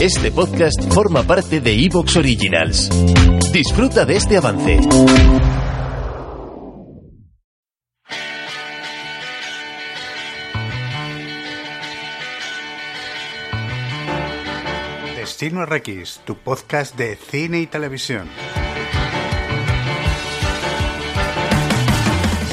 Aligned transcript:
Este 0.00 0.30
podcast 0.32 0.92
forma 0.92 1.22
parte 1.22 1.60
de 1.60 1.72
Evox 1.84 2.16
Originals. 2.16 2.88
Disfruta 3.52 4.04
de 4.04 4.16
este 4.16 4.36
avance. 4.36 4.80
Destino 15.16 15.64
RX, 15.66 16.20
tu 16.24 16.36
podcast 16.36 16.96
de 16.96 17.16
cine 17.16 17.60
y 17.60 17.66
televisión. 17.66 18.28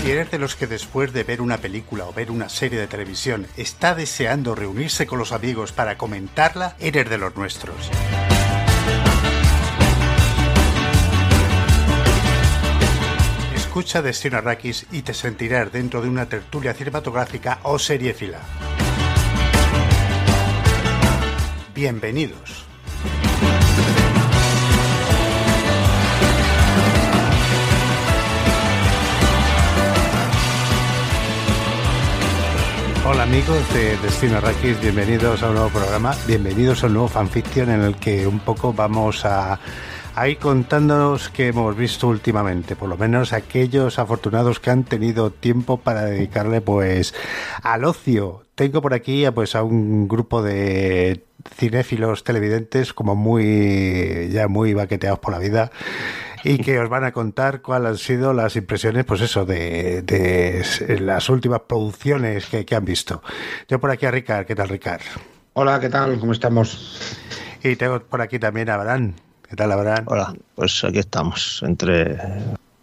Si 0.01 0.11
eres 0.11 0.31
de 0.31 0.39
los 0.39 0.55
que 0.55 0.65
después 0.65 1.11
de 1.11 1.23
ver 1.23 1.41
una 1.41 1.57
película 1.57 2.05
o 2.05 2.13
ver 2.13 2.31
una 2.31 2.47
serie 2.47 2.79
de 2.79 2.87
televisión 2.87 3.45
está 3.57 3.95
deseando 3.95 4.55
reunirse 4.55 5.05
con 5.05 5.19
los 5.19 5.33
amigos 5.33 5.73
para 5.73 5.97
comentarla, 5.97 6.77
eres 6.79 7.09
de 7.09 7.17
los 7.17 7.35
nuestros. 7.35 7.75
Escucha 13.55 14.01
Destino 14.01 14.37
Arrakis 14.37 14.87
y 14.91 15.01
te 15.01 15.13
sentirás 15.13 15.71
dentro 15.71 16.01
de 16.01 16.07
una 16.07 16.27
tertulia 16.27 16.73
cinematográfica 16.73 17.59
o 17.63 17.77
seriefila. 17.77 18.39
Bienvenidos. 21.75 22.68
Hola 33.11 33.23
amigos 33.23 33.73
de 33.73 33.97
Destino 33.97 34.37
Arrakis, 34.37 34.79
bienvenidos 34.79 35.41
a 35.41 35.47
un 35.47 35.55
nuevo 35.55 35.69
programa, 35.69 36.15
bienvenidos 36.27 36.83
a 36.83 36.87
un 36.87 36.93
nuevo 36.93 37.07
fanfiction 37.07 37.71
en 37.71 37.81
el 37.81 37.95
que 37.95 38.27
un 38.27 38.39
poco 38.39 38.71
vamos 38.71 39.25
a, 39.25 39.59
ir 40.27 40.37
contándonos 40.37 41.29
qué 41.29 41.47
hemos 41.47 41.75
visto 41.75 42.07
últimamente, 42.07 42.75
por 42.75 42.87
lo 42.87 42.97
menos 42.97 43.33
aquellos 43.33 43.97
afortunados 43.97 44.59
que 44.59 44.69
han 44.69 44.83
tenido 44.83 45.31
tiempo 45.31 45.77
para 45.77 46.05
dedicarle 46.05 46.61
pues 46.61 47.15
al 47.63 47.83
ocio. 47.83 48.45
Tengo 48.53 48.79
por 48.79 48.93
aquí 48.93 49.25
pues 49.33 49.55
a 49.55 49.63
un 49.63 50.07
grupo 50.07 50.43
de 50.43 51.23
cinéfilos 51.55 52.23
televidentes 52.23 52.93
como 52.93 53.15
muy 53.15 54.29
ya 54.31 54.47
muy 54.47 54.75
baqueteados 54.75 55.17
por 55.17 55.33
la 55.33 55.39
vida 55.39 55.71
y 56.43 56.57
que 56.59 56.79
os 56.79 56.89
van 56.89 57.03
a 57.03 57.11
contar 57.11 57.61
cuáles 57.61 57.91
han 57.91 57.97
sido 57.97 58.33
las 58.33 58.55
impresiones, 58.55 59.05
pues 59.05 59.21
eso, 59.21 59.45
de, 59.45 60.01
de 60.01 60.99
las 60.99 61.29
últimas 61.29 61.61
producciones 61.61 62.45
que, 62.45 62.65
que, 62.65 62.75
han 62.75 62.85
visto. 62.85 63.21
Yo 63.67 63.79
por 63.79 63.91
aquí 63.91 64.05
a 64.05 64.11
Ricard, 64.11 64.45
¿qué 64.45 64.55
tal 64.55 64.69
Ricard? 64.69 65.01
Hola, 65.53 65.79
¿qué 65.79 65.89
tal? 65.89 66.19
¿Cómo 66.19 66.31
estamos? 66.31 67.17
Y 67.63 67.75
tengo 67.75 67.99
por 67.99 68.21
aquí 68.21 68.39
también 68.39 68.69
a 68.69 68.75
Abraham. 68.75 69.13
¿Qué 69.47 69.55
tal, 69.55 69.71
Abraham? 69.71 70.05
Hola, 70.07 70.35
pues 70.55 70.83
aquí 70.83 70.99
estamos, 70.99 71.61
entre 71.63 72.17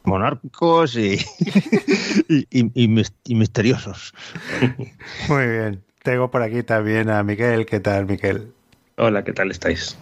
monárquicos 0.04 0.96
y, 0.96 1.14
y, 2.28 2.46
y, 2.50 3.02
y 3.24 3.34
misteriosos. 3.34 4.14
Muy 5.28 5.46
bien. 5.46 5.82
Tengo 6.02 6.30
por 6.30 6.42
aquí 6.42 6.62
también 6.62 7.10
a 7.10 7.22
Miguel. 7.22 7.66
¿Qué 7.66 7.80
tal, 7.80 8.06
Miguel? 8.06 8.52
Hola, 8.96 9.24
¿qué 9.24 9.32
tal 9.32 9.50
estáis? 9.50 9.96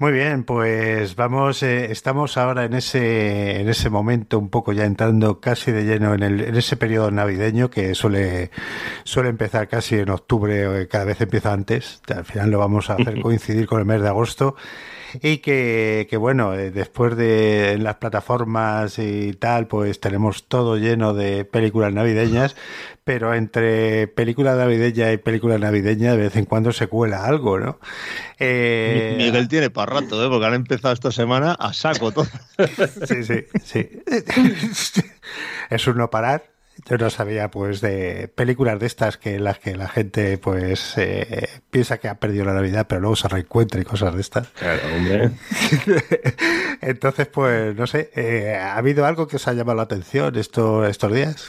Muy 0.00 0.12
bien, 0.12 0.44
pues 0.44 1.16
vamos, 1.16 1.60
eh, 1.64 1.90
estamos 1.90 2.36
ahora 2.36 2.64
en 2.64 2.74
ese, 2.74 3.60
en 3.60 3.68
ese 3.68 3.90
momento 3.90 4.38
un 4.38 4.48
poco 4.48 4.72
ya 4.72 4.84
entrando 4.84 5.40
casi 5.40 5.72
de 5.72 5.82
lleno 5.82 6.14
en, 6.14 6.22
el, 6.22 6.40
en 6.40 6.54
ese 6.54 6.76
periodo 6.76 7.10
navideño 7.10 7.68
que 7.68 7.96
suele, 7.96 8.52
suele 9.02 9.28
empezar 9.28 9.66
casi 9.66 9.96
en 9.96 10.10
octubre, 10.10 10.86
cada 10.86 11.04
vez 11.04 11.20
empieza 11.20 11.52
antes, 11.52 12.00
al 12.14 12.24
final 12.24 12.48
lo 12.52 12.60
vamos 12.60 12.90
a 12.90 12.94
hacer 12.94 13.20
coincidir 13.22 13.66
con 13.66 13.80
el 13.80 13.86
mes 13.86 14.00
de 14.00 14.06
agosto 14.06 14.54
y 15.22 15.38
que, 15.38 16.06
que, 16.10 16.16
bueno, 16.16 16.52
después 16.52 17.16
de 17.16 17.78
las 17.78 17.96
plataformas 17.96 18.98
y 18.98 19.32
tal, 19.32 19.66
pues 19.66 20.00
tenemos 20.00 20.44
todo 20.48 20.76
lleno 20.76 21.14
de 21.14 21.44
películas 21.44 21.92
navideñas, 21.92 22.56
pero 23.04 23.34
entre 23.34 24.06
película 24.08 24.54
navideña 24.54 25.12
y 25.12 25.16
película 25.16 25.58
navideña 25.58 26.12
de 26.12 26.18
vez 26.18 26.36
en 26.36 26.44
cuando 26.44 26.72
se 26.72 26.88
cuela 26.88 27.24
algo, 27.24 27.58
¿no? 27.58 27.78
Eh... 28.38 29.14
Miguel 29.16 29.48
tiene 29.48 29.70
para 29.70 30.00
rato, 30.00 30.24
¿eh? 30.24 30.28
porque 30.28 30.46
han 30.46 30.54
empezado 30.54 30.92
esta 30.94 31.10
semana 31.10 31.52
a 31.52 31.72
saco 31.72 32.12
todo. 32.12 32.26
sí, 33.06 33.24
sí, 33.24 33.44
sí. 33.64 33.88
es 35.70 35.86
un 35.86 35.96
no 35.96 36.10
parar. 36.10 36.57
Yo 36.86 36.96
no 36.96 37.10
sabía, 37.10 37.50
pues, 37.50 37.80
de 37.80 38.28
películas 38.34 38.78
de 38.78 38.86
estas 38.86 39.16
que 39.18 39.38
las 39.38 39.58
que 39.58 39.76
la 39.76 39.88
gente, 39.88 40.38
pues, 40.38 40.94
eh, 40.96 41.48
piensa 41.70 41.98
que 41.98 42.08
ha 42.08 42.14
perdido 42.14 42.44
la 42.44 42.54
Navidad, 42.54 42.86
pero 42.88 43.00
luego 43.00 43.16
se 43.16 43.28
reencuentra 43.28 43.80
y 43.80 43.84
cosas 43.84 44.14
de 44.14 44.20
estas. 44.20 44.48
Claro, 44.48 44.80
hombre. 44.94 45.30
Entonces, 46.80 47.26
pues, 47.26 47.74
no 47.74 47.86
sé, 47.86 48.10
eh, 48.14 48.54
¿ha 48.54 48.76
habido 48.76 49.06
algo 49.06 49.26
que 49.26 49.36
os 49.36 49.48
ha 49.48 49.52
llamado 49.52 49.76
la 49.76 49.82
atención 49.82 50.36
esto, 50.36 50.86
estos 50.86 51.12
días? 51.12 51.48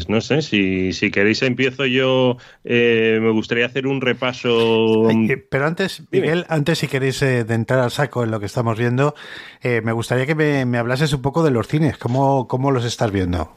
Pues 0.00 0.08
no 0.08 0.22
sé, 0.22 0.40
si, 0.40 0.94
si 0.94 1.10
queréis 1.10 1.42
empiezo 1.42 1.84
yo, 1.84 2.38
eh, 2.64 3.18
me 3.20 3.30
gustaría 3.32 3.66
hacer 3.66 3.86
un 3.86 4.00
repaso. 4.00 5.06
Pero 5.50 5.66
antes, 5.66 6.04
Miguel, 6.10 6.46
antes 6.48 6.78
si 6.78 6.88
queréis 6.88 7.20
eh, 7.20 7.44
de 7.44 7.54
entrar 7.54 7.80
al 7.80 7.90
saco 7.90 8.24
en 8.24 8.30
lo 8.30 8.40
que 8.40 8.46
estamos 8.46 8.78
viendo, 8.78 9.14
eh, 9.60 9.82
me 9.84 9.92
gustaría 9.92 10.24
que 10.24 10.34
me, 10.34 10.64
me, 10.64 10.78
hablases 10.78 11.12
un 11.12 11.20
poco 11.20 11.42
de 11.42 11.50
los 11.50 11.68
cines, 11.68 11.98
¿cómo, 11.98 12.48
cómo 12.48 12.70
los 12.70 12.86
estás 12.86 13.10
viendo? 13.10 13.52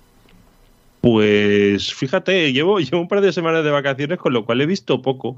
Pues 1.03 1.93
fíjate, 1.93 2.53
llevo, 2.53 2.79
llevo 2.79 3.01
un 3.01 3.09
par 3.09 3.19
de 3.19 3.33
semanas 3.33 3.65
de 3.65 3.71
vacaciones, 3.71 4.17
con 4.19 4.31
lo 4.31 4.45
cual 4.45 4.61
he 4.61 4.65
visto 4.65 5.01
poco, 5.01 5.35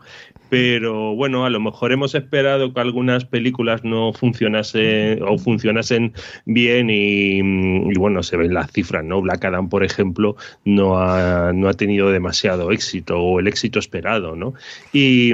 pero 0.48 1.16
bueno, 1.16 1.44
a 1.44 1.50
lo 1.50 1.60
mejor 1.60 1.92
hemos 1.92 2.14
esperado 2.14 2.72
que 2.72 2.80
algunas 2.82 3.26
películas 3.26 3.84
no 3.84 4.14
funcionasen 4.14 5.24
o 5.24 5.40
funcionasen 5.40 6.14
bien 6.46 6.92
y, 6.92 7.40
y 7.40 7.98
bueno, 7.98 8.22
se 8.22 8.38
ven 8.38 8.54
las 8.54 8.72
cifras, 8.72 9.04
¿no? 9.04 9.22
Black 9.24 9.44
Adam, 9.44 9.68
por 9.68 9.84
ejemplo, 9.84 10.36
no 10.66 11.00
ha, 11.00 11.52
no 11.52 11.68
ha 11.68 11.74
tenido 11.74 12.12
demasiado 12.12 12.72
éxito 12.72 13.20
o 13.20 13.40
el 13.40 13.48
éxito 13.48 13.80
esperado, 13.80 14.36
¿no? 14.36 14.54
Y 14.94 15.34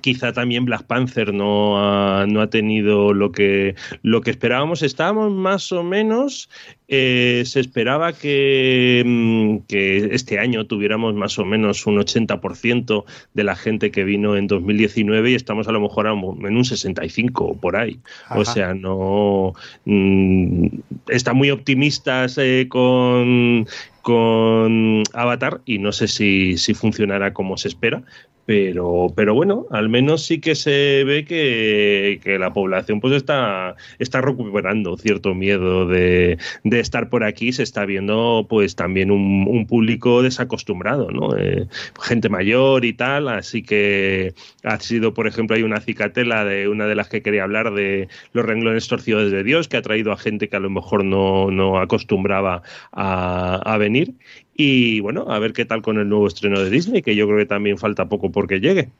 quizá 0.00 0.32
también 0.32 0.64
Black 0.64 0.84
Panther 0.84 1.32
no 1.32 1.78
ha, 1.78 2.26
no 2.26 2.40
ha 2.40 2.50
tenido 2.50 3.12
lo 3.12 3.32
que, 3.32 3.74
lo 4.02 4.20
que 4.20 4.30
esperábamos. 4.30 4.82
Estábamos 4.82 5.32
más 5.32 5.72
o 5.72 5.82
menos, 5.82 6.48
eh, 6.88 7.42
se 7.46 7.60
esperaba 7.60 8.12
que, 8.12 9.62
que, 9.68 10.08
este 10.12 10.38
año 10.38 10.66
tuviéramos 10.66 11.14
más 11.14 11.38
o 11.38 11.44
menos 11.44 11.86
un 11.86 11.98
80% 11.98 13.04
de 13.34 13.44
la 13.44 13.56
gente 13.56 13.90
que 13.90 14.04
vino 14.04 14.36
en 14.36 14.46
2019 14.46 15.30
y 15.30 15.34
estamos 15.34 15.68
a 15.68 15.72
lo 15.72 15.80
mejor 15.80 16.06
en 16.06 16.56
un 16.56 16.64
65 16.64 17.58
por 17.60 17.76
ahí. 17.76 17.98
Ajá. 18.26 18.38
O 18.38 18.44
sea, 18.44 18.74
no... 18.74 19.54
Mm, 19.84 20.66
están 21.08 21.36
muy 21.36 21.50
optimistas 21.50 22.38
eh, 22.38 22.66
con, 22.68 23.66
con 24.02 25.02
Avatar 25.12 25.60
y 25.64 25.78
no 25.78 25.92
sé 25.92 26.08
si, 26.08 26.58
si 26.58 26.74
funcionará 26.74 27.32
como 27.32 27.56
se 27.56 27.68
espera, 27.68 28.02
pero, 28.46 29.06
pero 29.16 29.34
bueno, 29.34 29.66
al 29.70 29.88
menos 29.88 30.26
sí 30.26 30.40
que 30.40 30.54
se 30.54 31.04
ve 31.04 31.24
que, 31.24 32.20
que 32.22 32.38
la 32.38 32.52
población 32.52 33.00
pues 33.00 33.14
está, 33.14 33.74
está 33.98 34.20
recuperando 34.20 34.96
cierto 34.98 35.34
miedo 35.34 35.86
de, 35.86 36.38
de, 36.62 36.80
estar 36.80 37.08
por 37.08 37.24
aquí, 37.24 37.52
se 37.52 37.62
está 37.62 37.86
viendo 37.86 38.46
pues 38.48 38.76
también 38.76 39.10
un, 39.10 39.66
público 39.66 40.22
desacostumbrado, 40.22 41.10
¿no? 41.10 41.36
Eh, 41.38 41.66
gente 42.02 42.28
mayor 42.28 42.84
y 42.84 42.92
tal, 42.92 43.28
así 43.28 43.62
que 43.62 44.34
ha 44.62 44.78
sido, 44.78 45.14
por 45.14 45.26
ejemplo, 45.26 45.56
hay 45.56 45.62
una 45.62 45.80
cicatela 45.80 46.44
de 46.44 46.68
una 46.68 46.86
de 46.86 46.94
las 46.94 47.08
que 47.08 47.22
quería 47.22 47.44
hablar 47.44 47.72
de 47.72 48.08
los 48.32 48.44
renglones 48.44 48.88
torcidos 48.88 49.30
de 49.30 49.42
Dios, 49.42 49.68
que 49.68 49.78
ha 49.78 49.82
traído 49.82 50.12
a 50.12 50.18
gente 50.18 50.48
que 50.48 50.56
a 50.56 50.60
lo 50.60 50.68
mejor 50.68 51.04
no, 51.04 51.50
no 51.50 51.78
acostumbraba 51.78 52.62
a 52.92 53.76
venir 53.78 54.14
y 54.54 55.00
bueno, 55.00 55.26
a 55.28 55.38
ver 55.38 55.52
qué 55.52 55.64
tal 55.64 55.82
con 55.82 55.98
el 55.98 56.08
nuevo 56.08 56.26
estreno 56.26 56.60
de 56.60 56.70
Disney, 56.70 57.02
que 57.02 57.16
yo 57.16 57.26
creo 57.26 57.38
que 57.38 57.46
también 57.46 57.78
falta 57.78 58.08
poco 58.08 58.30
porque 58.30 58.60
llegue. 58.60 58.90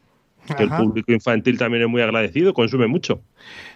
Que 0.57 0.63
el 0.63 0.71
público 0.71 1.13
infantil 1.13 1.59
también 1.59 1.85
es 1.85 1.89
muy 1.89 2.03
agradecido, 2.03 2.53
consume 2.53 2.87
mucho. 2.87 3.23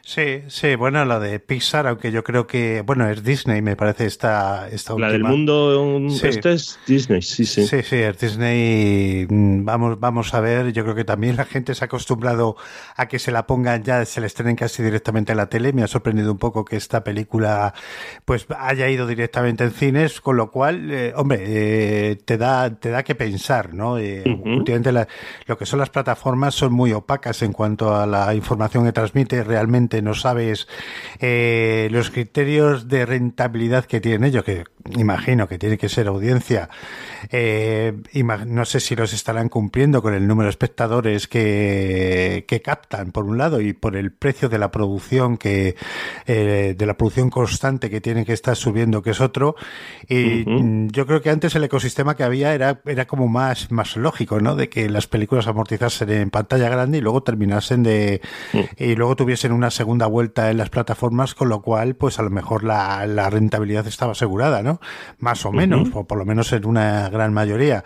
Sí, 0.03 0.43
sí, 0.49 0.75
bueno, 0.75 1.05
la 1.05 1.19
de 1.19 1.39
Pixar, 1.39 1.87
aunque 1.87 2.11
yo 2.11 2.25
creo 2.25 2.47
que, 2.47 2.83
bueno, 2.83 3.09
es 3.09 3.23
Disney, 3.23 3.61
me 3.61 3.77
parece 3.77 4.07
esta, 4.07 4.69
esta 4.71 4.99
La 4.99 5.11
del 5.11 5.25
mundo, 5.25 6.09
sí. 6.09 6.29
esta 6.29 6.53
es 6.53 6.79
Disney, 6.87 7.21
sí, 7.21 7.45
sí. 7.45 7.67
Sí, 7.67 7.83
sí, 7.83 7.97
es 7.97 8.19
Disney. 8.19 9.27
Mm, 9.29 9.65
vamos, 9.65 10.01
vamos 10.01 10.33
a 10.33 10.41
ver, 10.41 10.73
yo 10.73 10.83
creo 10.85 10.95
que 10.95 11.05
también 11.05 11.37
la 11.37 11.45
gente 11.45 11.75
se 11.75 11.85
ha 11.85 11.87
acostumbrado 11.87 12.57
a 12.97 13.07
que 13.07 13.19
se 13.19 13.33
la 13.33 13.47
pongan 13.47 13.83
ya, 13.83 14.05
se 14.07 14.21
la 14.21 14.27
estrenen 14.27 14.57
casi 14.57 14.83
directamente 14.83 15.33
en 15.33 15.39
la 15.39 15.49
tele. 15.49 15.73
Me 15.73 15.83
ha 15.83 15.87
sorprendido 15.87 16.33
un 16.33 16.39
poco 16.39 16.65
que 16.65 16.77
esta 16.77 17.05
película 17.05 17.75
pues 18.25 18.47
haya 18.59 18.89
ido 18.89 19.07
directamente 19.07 19.65
en 19.65 19.73
cines, 19.73 20.21
con 20.23 20.37
lo 20.37 20.51
cual, 20.51 20.91
eh, 20.91 21.13
hombre, 21.17 21.45
eh, 21.47 22.17
te 22.25 22.39
da 22.39 22.75
te 22.75 22.91
da 22.91 23.03
que 23.03 23.15
pensar, 23.15 23.75
¿no? 23.75 23.99
Eh, 23.99 24.25
Últimamente 24.27 24.93
lo 25.47 25.59
que 25.59 25.67
son 25.67 25.79
las 25.79 25.91
plataformas 25.91 26.55
son 26.59 26.73
muy 26.73 26.93
opacas 26.93 27.43
en 27.43 27.53
cuanto 27.53 27.95
a 27.95 28.07
la 28.07 28.35
información 28.35 28.85
que 28.85 28.93
transmite 28.93 29.45
realmente 29.45 30.03
no 30.03 30.15
sabes 30.15 30.67
eh, 31.21 31.89
los 31.91 32.11
criterios 32.11 32.89
de 32.89 33.07
rentabilidad 33.07 33.85
que 33.85 34.01
tienen 34.01 34.25
ellos, 34.25 34.45
que 34.45 34.65
imagino 34.97 35.49
que 35.49 35.59
tiene 35.59 35.79
que 35.79 35.89
ser 35.89 36.09
audiencia. 36.09 36.69
Eh, 37.31 37.95
no 38.47 38.65
sé 38.65 38.81
si 38.81 38.97
los 38.97 39.13
estarán 39.13 39.49
cumpliendo 39.49 40.03
con 40.03 40.15
el 40.15 40.27
número 40.27 40.47
de 40.47 40.51
espectadores 40.51 41.29
que, 41.29 42.45
que 42.49 42.63
captan, 42.63 43.13
por 43.13 43.25
un 43.25 43.39
lado, 43.39 43.61
y 43.61 43.73
por 43.73 43.97
el 43.97 44.13
precio 44.13 44.49
de 44.49 44.59
la 44.59 44.71
producción 44.71 45.37
que 45.37 45.77
eh, 46.27 46.75
de 46.77 46.87
la 46.87 46.95
producción 46.95 47.31
constante 47.31 47.91
que 47.91 48.01
tienen 48.01 48.25
que 48.25 48.33
estar 48.33 48.57
subiendo, 48.57 49.03
que 49.03 49.11
es 49.11 49.21
otro. 49.21 49.57
Y 50.09 50.45
yo 50.91 51.07
creo 51.07 51.21
que 51.21 51.31
antes 51.31 51.55
el 51.55 51.65
ecosistema 51.65 52.17
que 52.17 52.25
había 52.25 52.55
era, 52.55 52.81
era 52.87 53.07
como 53.07 53.29
más, 53.29 53.71
más 53.71 53.97
lógico, 53.97 54.41
¿no? 54.41 54.57
De 54.57 54.69
que 54.69 54.89
las 54.89 55.07
películas 55.07 55.47
amortizasen 55.47 56.11
en 56.11 56.31
pantalla 56.31 56.48
grande 56.57 56.99
y 56.99 57.01
luego 57.01 57.23
terminasen 57.23 57.83
de. 57.83 58.21
Mm. 58.53 58.59
y 58.79 58.95
luego 58.95 59.17
tuviesen 59.17 59.53
una 59.53 59.71
segunda 59.71 60.07
vuelta 60.07 60.51
en 60.51 60.57
las 60.57 60.71
plataformas, 60.71 61.35
con 61.35 61.49
lo 61.49 61.63
cual, 61.63 61.95
pues 61.95 62.19
a 62.19 62.23
lo 62.23 62.31
mejor 62.31 62.65
la, 62.65 63.07
la 63.07 63.31
rentabilidad 63.31 63.87
estaba 63.87 64.13
asegurada, 64.13 64.63
¿no? 64.63 64.81
Más 65.19 65.45
o 65.45 65.53
menos, 65.53 65.89
o 65.93 66.05
por 66.05 66.19
lo 66.19 66.25
menos 66.25 66.53
en 66.53 66.67
una 66.67 67.09
gran 67.11 67.33
mayoría 67.33 67.85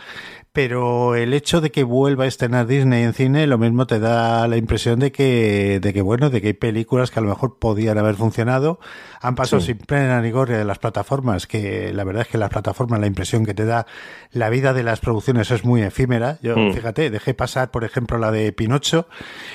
pero 0.52 1.14
el 1.14 1.32
hecho 1.32 1.62
de 1.62 1.70
que 1.70 1.82
vuelva 1.82 2.24
a 2.24 2.26
estrenar 2.26 2.66
Disney 2.66 3.04
en 3.04 3.14
cine 3.14 3.46
lo 3.46 3.56
mismo 3.56 3.86
te 3.86 3.98
da 3.98 4.46
la 4.48 4.58
impresión 4.58 4.98
de 4.98 5.10
que, 5.10 5.80
de 5.80 5.92
que 5.94 6.02
bueno, 6.02 6.28
de 6.28 6.42
que 6.42 6.48
hay 6.48 6.52
películas 6.52 7.10
que 7.10 7.20
a 7.20 7.22
lo 7.22 7.30
mejor 7.30 7.58
podían 7.58 7.96
haber 7.96 8.16
funcionado, 8.16 8.78
han 9.22 9.34
pasado 9.34 9.62
sin 9.62 9.78
pena 9.78 10.20
ni 10.20 10.30
gloria 10.30 10.58
de 10.58 10.66
las 10.66 10.78
plataformas, 10.78 11.46
que 11.46 11.92
la 11.94 12.04
verdad 12.04 12.22
es 12.22 12.28
que 12.28 12.36
las 12.36 12.50
plataformas 12.50 13.00
la 13.00 13.06
impresión 13.06 13.46
que 13.46 13.54
te 13.54 13.64
da 13.64 13.86
la 14.30 14.50
vida 14.50 14.74
de 14.74 14.82
las 14.82 15.00
producciones 15.00 15.50
es 15.50 15.64
muy 15.64 15.80
efímera. 15.80 16.38
Yo, 16.42 16.54
mm. 16.54 16.74
fíjate, 16.74 17.10
dejé 17.10 17.32
pasar, 17.32 17.70
por 17.70 17.84
ejemplo, 17.84 18.18
la 18.18 18.30
de 18.30 18.52
Pinocho 18.52 19.06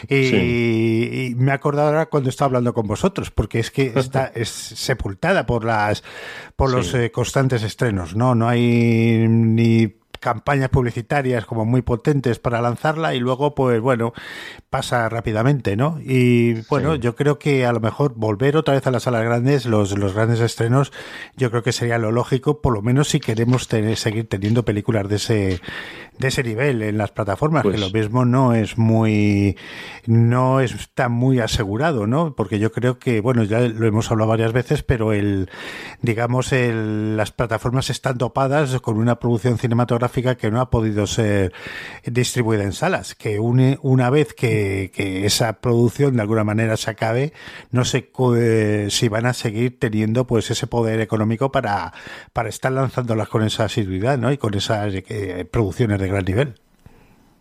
y, 0.10 1.36
me 1.38 1.52
he 1.52 1.54
acordado 1.54 1.90
ahora 1.90 2.08
cuando 2.08 2.30
estaba 2.30 2.48
hablando 2.48 2.74
con 2.74 2.88
vosotros, 2.88 3.30
porque 3.30 3.60
es 3.60 3.70
que 3.70 3.94
está 3.96 4.32
es 4.34 4.50
sepultada 4.50 5.46
por 5.46 5.64
las 5.64 6.04
por 6.56 6.72
los 6.72 6.94
eh, 6.96 7.12
constantes 7.12 7.62
estrenos, 7.62 8.16
¿no? 8.16 8.34
No 8.34 8.50
hay 8.50 9.28
ni 9.28 9.94
campañas 10.18 10.70
publicitarias 10.70 11.46
como 11.46 11.66
muy 11.66 11.82
potentes 11.82 12.40
para 12.40 12.62
lanzarla 12.62 13.16
y 13.16 13.20
luego 13.20 13.56
pues 13.56 13.80
bueno 13.82 14.14
pasa 14.70 15.08
rápidamente 15.10 15.76
no 15.76 16.00
y 16.02 16.62
bueno 16.70 16.96
yo 16.96 17.16
creo 17.16 17.40
que 17.40 17.66
a 17.66 17.72
lo 17.72 17.80
mejor 17.80 18.14
volver 18.16 18.58
otra 18.58 18.74
vez 18.74 18.88
a 18.88 18.92
las 18.92 19.04
salas 19.04 19.24
grandes 19.24 19.66
los, 19.66 19.98
los 19.98 20.14
grandes 20.14 20.40
estrenos 20.40 20.92
yo 21.36 21.50
creo 21.52 21.64
que 21.64 21.72
sería 21.72 21.98
lo 21.98 22.12
lógico 22.12 22.62
por 22.62 22.74
lo 22.74 22.82
menos 22.82 23.10
si 23.10 23.20
queremos 23.20 23.68
tener, 23.68 23.98
seguir 23.98 24.28
teniendo 24.28 24.66
películas 24.66 25.08
de 25.08 25.16
ese 25.16 25.62
de 26.18 26.28
ese 26.30 26.44
nivel 26.44 26.82
en 26.82 26.98
las 26.98 27.12
plataformas 27.12 27.64
que 27.64 27.70
pues 27.70 27.80
lo 27.80 27.90
mismo 27.92 28.26
no 28.26 28.54
es 28.54 28.78
muy 28.78 29.56
no 30.06 30.62
está 30.62 31.10
muy 31.10 31.40
asegurado 31.40 32.08
no 32.08 32.34
porque 32.36 32.60
yo 32.60 32.72
creo 32.72 32.98
que 32.98 33.22
bueno 33.22 33.44
ya 33.44 33.60
lo 33.60 33.86
hemos 33.86 34.12
hablado 34.12 34.30
varias 34.30 34.52
veces 34.52 34.84
pero 34.84 35.14
el 35.14 35.50
digamos 36.02 36.52
el, 36.54 37.18
las 37.18 37.32
plataformas 37.32 37.90
están 37.90 38.18
dopadas 38.18 38.80
con 38.82 38.98
una 38.98 39.20
producción 39.20 39.58
cinematográfica 39.58 40.07
que 40.38 40.52
no 40.52 40.62
ha 40.62 40.70
podido 40.70 41.08
ser 41.08 41.54
distribuida 42.06 42.64
en 42.64 42.74
salas, 42.74 43.16
que 43.16 43.40
une, 43.40 43.78
una 43.82 44.10
vez 44.10 44.34
que, 44.34 44.92
esa 45.26 45.54
producción 45.54 46.16
de 46.16 46.22
alguna 46.22 46.44
manera 46.44 46.78
se 46.78 46.92
acabe, 46.92 47.34
no 47.72 47.86
sé 47.86 48.10
eh, 48.38 48.88
si 48.90 49.10
van 49.10 49.26
a 49.26 49.34
seguir 49.34 49.80
teniendo 49.80 50.26
pues 50.26 50.50
ese 50.52 50.68
poder 50.68 51.02
económico 51.02 51.52
para, 51.52 51.94
para 52.34 52.50
estar 52.50 52.72
lanzándolas 52.72 53.28
con 53.30 53.44
esa 53.44 53.66
asiduidad 53.66 54.18
¿no? 54.18 54.32
y 54.32 54.38
con 54.38 54.54
esas 54.54 54.94
eh, 54.94 55.46
producciones 55.50 56.00
de 56.00 56.08
gran 56.08 56.26
nivel. 56.26 56.67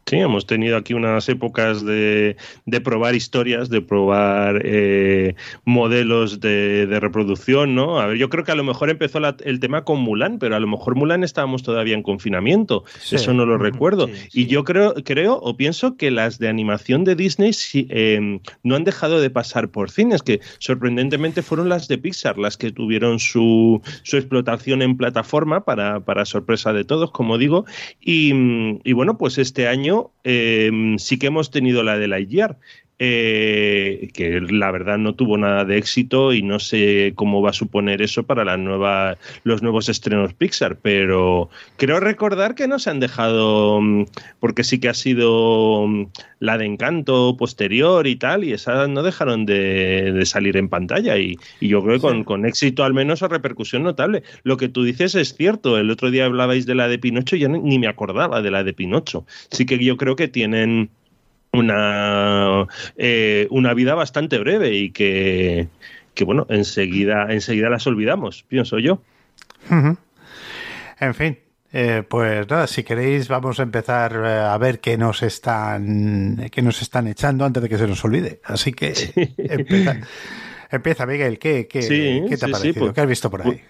Sí, 0.08 0.18
hemos 0.18 0.46
tenido 0.46 0.76
aquí 0.76 0.94
unas 0.94 1.28
épocas 1.28 1.84
de, 1.84 2.36
de 2.64 2.80
probar 2.80 3.16
historias, 3.16 3.70
de 3.70 3.82
probar 3.82 4.62
eh, 4.64 5.34
modelos 5.64 6.38
de, 6.38 6.86
de, 6.86 7.00
reproducción, 7.00 7.74
¿no? 7.74 7.98
A 7.98 8.06
ver, 8.06 8.16
yo 8.16 8.28
creo 8.28 8.44
que 8.44 8.52
a 8.52 8.54
lo 8.54 8.62
mejor 8.62 8.88
empezó 8.88 9.18
el 9.18 9.58
tema 9.58 9.82
con 9.82 9.98
Mulan, 9.98 10.38
pero 10.38 10.54
a 10.54 10.60
lo 10.60 10.68
mejor 10.68 10.94
Mulan 10.94 11.24
estábamos 11.24 11.64
todavía 11.64 11.96
en 11.96 12.04
confinamiento. 12.04 12.84
Eso 13.10 13.34
no 13.34 13.46
lo 13.46 13.58
recuerdo. 13.58 14.08
Y 14.32 14.46
yo 14.46 14.62
creo, 14.62 14.94
creo 15.04 15.40
o 15.42 15.56
pienso 15.56 15.96
que 15.96 16.12
las 16.12 16.38
de 16.38 16.46
animación 16.46 17.02
de 17.02 17.16
Disney 17.16 17.50
eh, 17.74 18.38
no 18.62 18.76
han 18.76 18.84
dejado 18.84 19.20
de 19.20 19.30
pasar 19.30 19.70
por 19.70 19.90
cines, 19.90 20.22
que 20.22 20.38
sorprendentemente 20.60 21.42
fueron 21.42 21.68
las 21.68 21.88
de 21.88 21.98
Pixar 21.98 22.38
las 22.38 22.56
que 22.56 22.70
tuvieron 22.70 23.18
su, 23.18 23.82
su 24.04 24.16
explotación 24.18 24.82
en 24.82 24.96
plataforma 24.96 25.64
para, 25.64 25.98
para 25.98 26.24
sorpresa 26.26 26.72
de 26.72 26.84
todos, 26.84 27.10
como 27.10 27.38
digo. 27.38 27.64
Y, 28.00 28.30
y 28.84 28.92
bueno, 28.92 29.18
pues 29.18 29.38
este 29.38 29.66
año 29.66 29.95
Em, 30.24 30.98
sí 30.98 31.18
que 31.18 31.28
hemos 31.28 31.50
tenido 31.50 31.82
la 31.82 31.98
de 31.98 32.08
Lightyear, 32.08 32.58
eh, 32.98 34.08
que 34.14 34.40
la 34.40 34.70
verdad 34.70 34.96
no 34.96 35.14
tuvo 35.14 35.36
nada 35.36 35.66
de 35.66 35.76
éxito 35.76 36.32
y 36.32 36.42
no 36.42 36.58
sé 36.58 37.12
cómo 37.14 37.42
va 37.42 37.50
a 37.50 37.52
suponer 37.52 38.00
eso 38.00 38.22
para 38.22 38.42
la 38.42 38.56
nueva, 38.56 39.18
los 39.44 39.62
nuevos 39.62 39.90
estrenos 39.90 40.32
Pixar, 40.32 40.78
pero 40.78 41.50
creo 41.76 42.00
recordar 42.00 42.54
que 42.54 42.68
no 42.68 42.78
se 42.78 42.88
han 42.88 43.00
dejado, 43.00 43.82
mm, 43.82 44.06
porque 44.40 44.64
sí 44.64 44.80
que 44.80 44.88
ha 44.88 44.94
sido 44.94 45.86
mm, 45.86 46.06
la 46.40 46.56
de 46.56 46.64
Encanto 46.64 47.36
posterior 47.36 48.06
y 48.06 48.16
tal, 48.16 48.44
y 48.44 48.52
esas 48.52 48.88
no 48.88 49.02
dejaron 49.02 49.44
de, 49.44 50.22
salir 50.24 50.56
en 50.56 50.68
pantalla 50.68 51.18
y, 51.18 51.36
yo 51.60 51.82
creo 51.82 51.96
que 51.96 52.00
con, 52.00 52.24
con, 52.24 52.46
éxito 52.46 52.82
al 52.82 52.94
menos 52.94 53.22
o 53.22 53.28
repercusión 53.28 53.82
notable. 53.82 54.22
Lo 54.42 54.56
que 54.56 54.68
tú 54.68 54.84
dices 54.84 55.14
es 55.14 55.34
cierto, 55.34 55.78
el 55.78 55.90
otro 55.90 56.10
día 56.10 56.24
hablabais 56.24 56.64
de 56.66 56.74
la 56.74 56.88
de 56.88 56.98
Pinocho 56.98 57.36
y 57.36 57.40
yo 57.40 57.48
ni 57.48 57.78
me 57.78 57.88
acordaba 57.88 58.42
de 58.42 58.50
la 58.50 58.64
de 58.64 58.72
Pinocho. 58.72 59.26
Sí 59.50 59.66
que 59.66 59.78
yo 59.84 59.96
creo 59.96 60.16
que 60.16 60.28
tienen 60.28 60.90
una, 61.56 62.66
eh, 62.96 63.46
una 63.50 63.74
vida 63.74 63.94
bastante 63.94 64.38
breve 64.38 64.74
y 64.74 64.90
que, 64.90 65.68
que, 66.14 66.24
bueno, 66.24 66.46
enseguida, 66.48 67.32
enseguida 67.32 67.70
las 67.70 67.86
olvidamos, 67.86 68.44
pienso 68.48 68.78
yo. 68.78 69.00
En 71.00 71.14
fin, 71.14 71.38
eh, 71.72 72.02
pues 72.08 72.48
nada, 72.48 72.66
si 72.66 72.84
queréis 72.84 73.28
vamos 73.28 73.60
a 73.60 73.62
empezar 73.62 74.12
eh, 74.24 74.38
a 74.38 74.56
ver 74.58 74.80
qué 74.80 74.96
nos 74.96 75.22
están 75.22 76.48
qué 76.50 76.62
nos 76.62 76.80
están 76.80 77.06
echando 77.06 77.44
antes 77.44 77.62
de 77.62 77.68
que 77.68 77.78
se 77.78 77.86
nos 77.86 78.04
olvide. 78.04 78.40
Así 78.44 78.72
que 78.72 78.94
empieza, 80.70 81.06
Miguel, 81.06 81.38
¿qué, 81.38 81.66
qué, 81.66 81.80
¿qué 82.28 82.36
te 82.36 82.44
ha 82.44 82.48
parecido? 82.48 82.80
Pues 82.80 82.92
¿Qué 82.94 83.00
has 83.00 83.08
visto 83.08 83.30
por 83.30 83.42
ahí? 83.42 83.60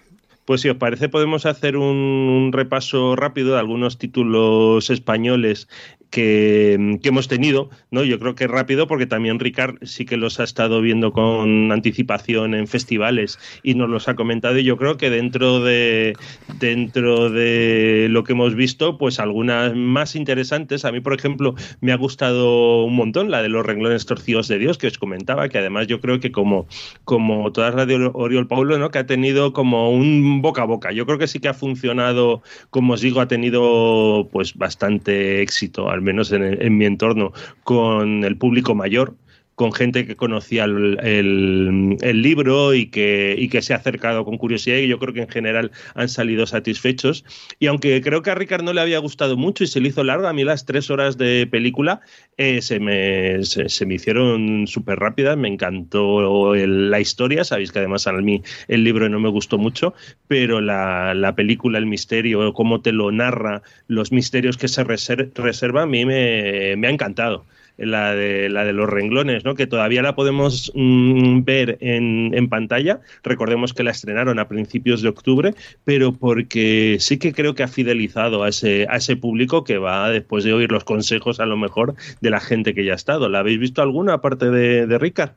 Pues 0.47 0.61
si 0.61 0.69
os 0.69 0.77
parece 0.77 1.09
podemos 1.09 1.45
hacer 1.45 1.75
un, 1.75 2.51
repaso 2.53 3.17
rápido 3.17 3.55
de 3.55 3.59
algunos 3.59 3.97
títulos 3.97 4.89
españoles 4.89 5.67
que, 6.09 6.99
hemos 7.03 7.27
tenido, 7.27 7.69
¿no? 7.91 8.03
Yo 8.03 8.19
creo 8.19 8.35
que 8.35 8.47
rápido 8.47 8.87
porque 8.87 9.05
también 9.05 9.39
Ricard 9.39 9.75
sí 9.83 10.05
que 10.05 10.17
los 10.17 10.39
ha 10.39 10.43
estado 10.43 10.81
viendo 10.81 11.11
con 11.11 11.71
anticipación 11.71 12.53
en 12.53 12.67
festivales 12.67 13.39
y 13.63 13.75
nos 13.75 13.89
los 13.89 14.07
ha 14.07 14.15
comentado 14.15 14.57
y 14.57 14.63
yo 14.63 14.77
creo 14.77 14.97
que 14.97 15.09
dentro 15.09 15.61
de 15.61 16.15
dentro 16.59 17.29
de 17.29 18.07
lo 18.09 18.23
que 18.23 18.33
hemos 18.33 18.55
visto, 18.55 18.97
pues 18.97 19.19
algunas 19.19 19.75
más 19.75 20.15
interesantes. 20.15 20.85
A 20.85 20.91
mí, 20.91 20.99
por 20.99 21.13
ejemplo, 21.13 21.55
me 21.81 21.91
ha 21.91 21.97
gustado 21.97 22.83
un 22.83 22.95
montón 22.95 23.31
la 23.31 23.41
de 23.41 23.49
los 23.49 23.65
renglones 23.65 24.05
torcidos 24.05 24.47
de 24.47 24.59
Dios 24.59 24.77
que 24.77 24.87
os 24.87 24.97
comentaba, 24.97 25.49
que 25.49 25.57
además 25.57 25.87
yo 25.87 25.99
creo 26.01 26.19
que 26.19 26.31
como 26.31 26.67
como 27.03 27.51
toda 27.51 27.71
Radio 27.71 28.11
Oriol 28.13 28.47
Paulo, 28.47 28.77
¿no? 28.77 28.91
Que 28.91 28.99
ha 28.99 29.05
tenido 29.05 29.53
como 29.53 29.91
un 29.91 30.41
boca 30.41 30.63
a 30.63 30.65
boca. 30.65 30.91
Yo 30.91 31.05
creo 31.05 31.17
que 31.17 31.27
sí 31.27 31.39
que 31.39 31.47
ha 31.47 31.53
funcionado, 31.53 32.41
como 32.69 32.93
os 32.93 33.01
digo, 33.01 33.21
ha 33.21 33.27
tenido 33.27 34.29
pues 34.31 34.55
bastante 34.55 35.41
éxito 35.41 35.89
al 35.89 36.01
menos 36.07 36.31
en, 36.31 36.77
mi 36.77 36.85
entorno, 36.85 37.33
con 37.63 38.23
el 38.23 38.37
público 38.37 38.73
mayor 38.73 39.13
con 39.57 39.73
gente 39.73 40.05
que 40.05 40.15
conocía 40.15 40.65
el, 40.65 41.97
libro 42.21 42.75
y 42.75 42.85
que, 42.91 43.59
se 43.63 43.73
ha 43.73 43.77
acercado 43.77 44.23
con 44.23 44.37
curiosidad 44.37 44.77
y 44.77 44.87
yo 44.87 44.99
creo 44.99 45.15
que 45.15 45.23
en 45.23 45.29
general 45.29 45.71
han 45.95 46.09
salido 46.09 46.45
satisfechos. 46.45 47.25
Y 47.57 47.65
aunque 47.65 47.99
creo 48.03 48.21
que 48.21 48.29
a 48.29 48.35
Ricard 48.35 48.61
no 48.61 48.71
le 48.71 48.81
había 48.81 48.99
gustado 48.99 49.35
mucho 49.35 49.63
y 49.63 49.67
se 49.67 49.81
le 49.81 49.89
hizo 49.89 50.03
largo, 50.03 50.27
a 50.27 50.33
mí 50.33 50.43
las 50.43 50.67
tres 50.67 50.91
horas 50.91 51.17
de 51.17 51.47
película 51.49 52.01
eh, 52.37 52.61
se, 52.61 52.79
me, 52.79 53.43
se, 53.45 53.85
me 53.87 53.95
hicieron 53.95 54.67
súper 54.67 54.99
rápidas, 54.99 55.35
me 55.37 55.47
encantó 55.47 56.53
la 56.53 56.99
historia, 56.99 57.43
sabéis 57.43 57.71
que 57.71 57.79
además 57.79 58.05
a 58.05 58.13
mí 58.13 58.43
el 58.67 58.83
libro 58.83 59.09
no 59.09 59.19
me 59.19 59.29
gustó 59.29 59.57
mucho, 59.57 59.95
pero 60.27 60.61
la, 60.61 61.15
la 61.15 61.33
película, 61.33 61.79
el 61.79 61.87
misterio, 61.87 62.53
cómo 62.53 62.81
te 62.81 62.91
lo 62.91 63.11
narra, 63.11 63.63
los 63.87 64.11
misterios 64.11 64.55
que 64.55 64.67
se 64.67 64.83
reserva, 64.83 65.81
a 65.81 65.87
mí 65.87 66.05
me, 66.05 66.75
me 66.77 66.85
ha 66.85 66.91
encantado. 66.91 67.43
La 67.77 68.15
de, 68.15 68.49
la 68.49 68.65
de 68.65 68.73
los 68.73 68.89
renglones, 68.89 69.45
¿no? 69.45 69.55
que 69.55 69.67
todavía 69.67 70.01
la 70.01 70.15
podemos 70.15 70.71
mm, 70.75 71.43
ver 71.43 71.77
en, 71.81 72.33
en, 72.33 72.49
pantalla. 72.49 73.01
Recordemos 73.23 73.73
que 73.73 73.83
la 73.83 73.91
estrenaron 73.91 74.39
a 74.39 74.47
principios 74.47 75.01
de 75.01 75.09
octubre, 75.09 75.53
pero 75.83 76.13
porque 76.13 76.97
sí 76.99 77.17
que 77.17 77.33
creo 77.33 77.55
que 77.55 77.63
ha 77.63 77.67
fidelizado 77.67 78.43
a 78.43 78.49
ese, 78.49 78.87
a 78.89 78.97
ese 78.97 79.15
público 79.15 79.63
que 79.63 79.77
va 79.77 80.09
después 80.09 80.43
de 80.43 80.53
oír 80.53 80.71
los 80.71 80.83
consejos 80.83 81.39
a 81.39 81.45
lo 81.45 81.57
mejor 81.57 81.95
de 82.21 82.29
la 82.29 82.39
gente 82.39 82.73
que 82.73 82.85
ya 82.85 82.93
ha 82.93 82.95
estado. 82.95 83.29
¿La 83.29 83.39
habéis 83.39 83.59
visto 83.59 83.81
alguna 83.81 84.13
aparte 84.13 84.49
de, 84.49 84.87
de 84.87 84.97
Ricard? 84.97 85.31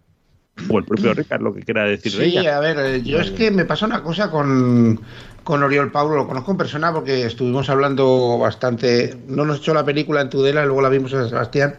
O 0.68 0.78
el 0.78 0.84
propio 0.84 1.14
Ricard, 1.14 1.42
lo 1.42 1.54
que 1.54 1.62
quiera 1.62 1.84
decir 1.84 2.12
sí, 2.12 2.22
ella. 2.38 2.56
a 2.56 2.60
ver, 2.60 2.78
eh, 2.78 3.02
yo 3.02 3.18
es 3.20 3.30
que 3.30 3.50
me 3.50 3.64
pasa 3.64 3.86
una 3.86 4.02
cosa 4.02 4.30
con, 4.30 5.00
con 5.42 5.62
Oriol 5.62 5.90
Paulo, 5.90 6.16
lo 6.16 6.26
conozco 6.26 6.50
en 6.50 6.58
persona 6.58 6.92
porque 6.92 7.24
estuvimos 7.24 7.70
hablando 7.70 8.38
bastante, 8.38 9.16
no 9.26 9.44
nos 9.44 9.58
echó 9.58 9.72
la 9.72 9.84
película 9.84 10.20
en 10.20 10.28
Tudela, 10.28 10.64
luego 10.64 10.82
la 10.82 10.90
vimos 10.90 11.12
en 11.12 11.28
Sebastián, 11.28 11.76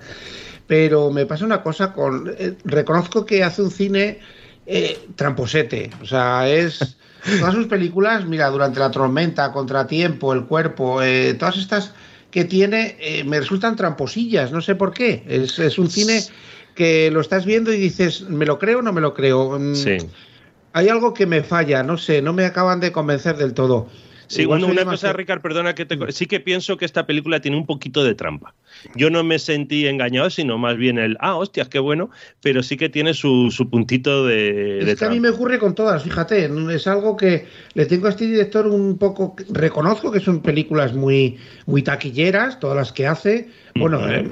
pero 0.71 1.11
me 1.11 1.25
pasa 1.25 1.43
una 1.43 1.61
cosa 1.61 1.91
con, 1.91 2.33
eh, 2.39 2.55
reconozco 2.63 3.25
que 3.25 3.43
hace 3.43 3.61
un 3.61 3.71
cine 3.71 4.19
eh, 4.65 4.97
tramposete, 5.17 5.89
o 6.01 6.05
sea, 6.05 6.47
es, 6.47 6.95
todas 7.39 7.53
sus 7.53 7.67
películas, 7.67 8.25
mira, 8.25 8.49
durante 8.49 8.79
la 8.79 8.89
tormenta, 8.89 9.51
Contratiempo, 9.51 10.31
El 10.31 10.45
Cuerpo, 10.45 11.01
eh, 11.01 11.33
todas 11.33 11.57
estas 11.57 11.91
que 12.31 12.45
tiene, 12.45 12.95
eh, 13.01 13.25
me 13.25 13.41
resultan 13.41 13.75
tramposillas, 13.75 14.53
no 14.53 14.61
sé 14.61 14.75
por 14.75 14.93
qué, 14.93 15.25
es, 15.27 15.59
es 15.59 15.77
un 15.77 15.89
cine 15.89 16.23
que 16.73 17.11
lo 17.11 17.19
estás 17.19 17.43
viendo 17.43 17.73
y 17.73 17.77
dices, 17.77 18.21
¿me 18.29 18.45
lo 18.45 18.57
creo 18.57 18.79
o 18.79 18.81
no 18.81 18.93
me 18.93 19.01
lo 19.01 19.13
creo? 19.13 19.59
Mm, 19.59 19.75
Sí. 19.75 19.97
Hay 20.71 20.87
algo 20.87 21.13
que 21.13 21.25
me 21.25 21.43
falla, 21.43 21.83
no 21.83 21.97
sé, 21.97 22.21
no 22.21 22.31
me 22.31 22.45
acaban 22.45 22.79
de 22.79 22.93
convencer 22.93 23.35
del 23.35 23.53
todo. 23.53 23.89
Sí, 24.31 24.43
Igual 24.43 24.61
bueno, 24.61 24.71
una 24.71 24.85
cosa, 24.89 25.11
Ricard, 25.11 25.41
perdona 25.41 25.75
que 25.75 25.83
te... 25.85 25.99
Sí 26.13 26.25
que 26.25 26.39
pienso 26.39 26.77
que 26.77 26.85
esta 26.85 27.05
película 27.05 27.41
tiene 27.41 27.57
un 27.57 27.65
poquito 27.65 28.01
de 28.01 28.15
trampa. 28.15 28.55
Yo 28.95 29.09
no 29.09 29.25
me 29.25 29.37
sentí 29.39 29.87
engañado, 29.87 30.29
sino 30.29 30.57
más 30.57 30.77
bien 30.77 30.97
el, 30.97 31.17
ah, 31.19 31.35
hostias, 31.35 31.67
qué 31.67 31.79
bueno, 31.79 32.09
pero 32.41 32.63
sí 32.63 32.77
que 32.77 32.87
tiene 32.87 33.13
su, 33.13 33.51
su 33.51 33.69
puntito 33.69 34.25
de, 34.25 34.53
de 34.85 34.91
Es 34.93 34.99
que 34.99 35.03
a 35.03 35.09
mí 35.09 35.19
me 35.19 35.27
ocurre 35.27 35.59
con 35.59 35.75
todas, 35.75 36.03
fíjate, 36.03 36.49
es 36.73 36.87
algo 36.87 37.17
que 37.17 37.45
le 37.73 37.85
tengo 37.87 38.07
a 38.07 38.11
este 38.11 38.25
director 38.25 38.67
un 38.67 38.97
poco, 38.97 39.35
reconozco 39.49 40.13
que 40.13 40.21
son 40.21 40.41
películas 40.41 40.93
muy, 40.93 41.37
muy 41.65 41.81
taquilleras, 41.81 42.57
todas 42.61 42.77
las 42.77 42.93
que 42.93 43.07
hace. 43.07 43.49
Bueno, 43.75 43.99
Ujú. 43.99 44.07
eh, 44.07 44.31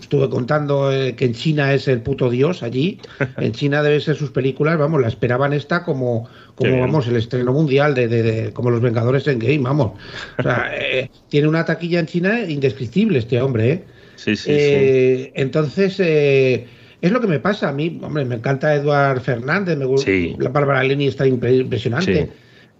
estuve 0.00 0.28
contando 0.28 0.92
eh, 0.92 1.14
que 1.16 1.24
en 1.26 1.34
China 1.34 1.72
es 1.74 1.88
el 1.88 2.00
puto 2.02 2.30
dios 2.30 2.62
allí. 2.62 3.00
En 3.38 3.52
China 3.52 3.82
debe 3.82 4.00
ser 4.00 4.16
sus 4.16 4.30
películas, 4.30 4.78
vamos, 4.78 5.00
la 5.00 5.08
esperaban 5.08 5.52
esta 5.52 5.84
como, 5.84 6.28
como 6.54 6.70
vamos, 6.80 7.06
el 7.08 7.16
estreno 7.16 7.52
mundial 7.52 7.94
de, 7.94 8.08
de- 8.08 8.22
de- 8.22 8.52
como 8.52 8.70
los 8.70 8.80
Vengadores 8.80 9.26
en 9.28 9.38
Game, 9.38 9.58
vamos. 9.58 9.92
O 10.38 10.42
sea, 10.42 10.70
eh, 10.78 11.10
tiene 11.28 11.48
una 11.48 11.64
taquilla 11.64 12.00
en 12.00 12.06
China 12.06 12.40
indescriptible 12.48 13.18
este 13.18 13.40
hombre, 13.40 13.70
¿eh? 13.72 13.84
Sí, 14.16 14.34
sí, 14.34 14.44
sí. 14.44 14.50
Eh, 14.52 15.32
Entonces, 15.36 15.96
eh, 16.00 16.66
es 17.00 17.12
lo 17.12 17.20
que 17.20 17.28
me 17.28 17.38
pasa 17.38 17.68
a 17.68 17.72
mí. 17.72 18.00
Hombre, 18.02 18.24
me 18.24 18.34
encanta 18.34 18.74
Eduard 18.74 19.20
Fernández, 19.20 19.76
me 19.78 19.84
gusta. 19.84 20.10
Sí. 20.10 20.34
La 20.40 20.48
Bárbara 20.50 20.82
Leni 20.82 21.06
está 21.06 21.24
impre- 21.26 21.60
impresionante. 21.60 22.24
Sí. 22.26 22.30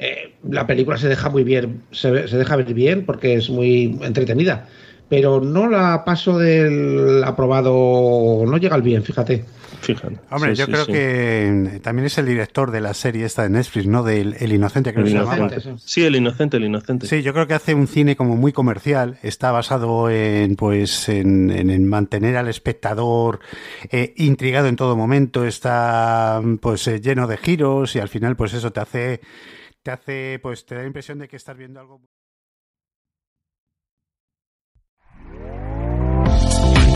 Eh, 0.00 0.34
la 0.50 0.66
película 0.66 0.96
se 0.96 1.08
deja 1.08 1.28
muy 1.28 1.42
bien, 1.44 1.82
se, 1.92 2.26
se 2.28 2.36
deja 2.36 2.56
ver 2.56 2.72
bien 2.74 3.04
porque 3.04 3.34
es 3.34 3.50
muy 3.50 3.98
entretenida. 4.02 4.68
Pero 5.08 5.40
no 5.40 5.68
la 5.70 6.04
paso 6.04 6.38
del 6.38 7.24
aprobado, 7.24 8.44
no 8.46 8.56
llega 8.58 8.74
al 8.74 8.82
bien, 8.82 9.02
fíjate. 9.02 9.44
Fíjate. 9.80 10.18
Hombre, 10.30 10.56
Sí, 10.56 10.58
yo 10.58 10.66
sí, 10.66 10.72
creo 10.72 10.84
sí. 10.86 10.92
que 10.92 11.80
también 11.82 12.06
es 12.06 12.18
el 12.18 12.26
director 12.26 12.72
de 12.72 12.80
la 12.80 12.94
serie 12.94 13.24
esta 13.24 13.44
de 13.44 13.50
Netflix, 13.50 13.86
¿no? 13.86 14.02
Del 14.02 14.34
El 14.40 14.52
Inocente, 14.52 14.92
creo 14.92 15.04
El 15.06 15.12
que 15.12 15.18
se 15.18 15.24
llamaba. 15.24 15.38
inocente. 15.46 15.80
Sí, 15.84 16.04
el 16.04 16.16
inocente, 16.16 16.56
el 16.56 16.64
inocente. 16.64 17.06
Sí, 17.06 17.22
yo 17.22 17.32
creo 17.32 17.46
que 17.46 17.54
hace 17.54 17.74
un 17.74 17.86
cine 17.86 18.16
como 18.16 18.36
muy 18.36 18.52
comercial. 18.52 19.18
Está 19.22 19.52
basado 19.52 20.10
en, 20.10 20.56
pues, 20.56 21.08
en, 21.08 21.50
en- 21.50 21.70
en 21.70 21.88
mantener 21.88 22.36
al 22.36 22.48
espectador 22.48 23.38
eh, 23.90 24.14
intrigado 24.16 24.66
en 24.66 24.76
todo 24.76 24.96
momento. 24.96 25.44
Está, 25.46 26.42
pues, 26.60 26.86
eh, 26.88 27.00
lleno 27.00 27.26
de 27.28 27.36
giros 27.36 27.94
y 27.94 28.00
al 28.00 28.08
final, 28.08 28.36
pues, 28.36 28.54
eso 28.54 28.72
te 28.72 28.80
hace, 28.80 29.20
te 29.82 29.90
hace, 29.92 30.40
pues, 30.42 30.66
te 30.66 30.74
da 30.74 30.80
la 30.82 30.86
impresión 30.88 31.18
de 31.20 31.28
que 31.28 31.36
estás 31.36 31.56
viendo 31.56 31.78
algo. 31.80 32.00